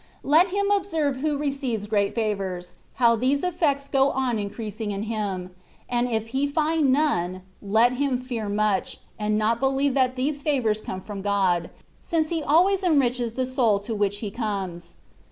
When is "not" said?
9.37-9.59